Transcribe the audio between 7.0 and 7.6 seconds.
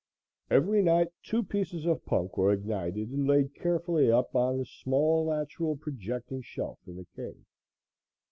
cave.